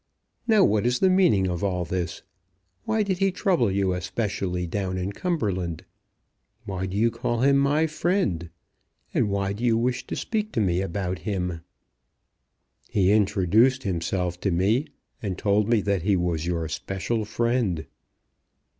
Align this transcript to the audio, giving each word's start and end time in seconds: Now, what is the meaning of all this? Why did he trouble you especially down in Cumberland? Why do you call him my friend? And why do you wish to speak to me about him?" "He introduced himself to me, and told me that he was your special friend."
Now, 0.47 0.63
what 0.63 0.87
is 0.87 0.97
the 0.97 1.11
meaning 1.11 1.47
of 1.47 1.63
all 1.63 1.85
this? 1.85 2.23
Why 2.85 3.03
did 3.03 3.19
he 3.19 3.31
trouble 3.31 3.69
you 3.69 3.93
especially 3.93 4.65
down 4.65 4.97
in 4.97 5.11
Cumberland? 5.11 5.85
Why 6.65 6.87
do 6.87 6.97
you 6.97 7.11
call 7.11 7.41
him 7.41 7.59
my 7.59 7.85
friend? 7.85 8.49
And 9.13 9.29
why 9.29 9.53
do 9.53 9.63
you 9.63 9.77
wish 9.77 10.07
to 10.07 10.15
speak 10.15 10.53
to 10.53 10.59
me 10.59 10.81
about 10.81 11.19
him?" 11.19 11.61
"He 12.89 13.11
introduced 13.11 13.83
himself 13.83 14.39
to 14.39 14.49
me, 14.49 14.87
and 15.21 15.37
told 15.37 15.69
me 15.69 15.81
that 15.81 16.01
he 16.01 16.15
was 16.15 16.47
your 16.47 16.67
special 16.67 17.23
friend." 17.23 17.85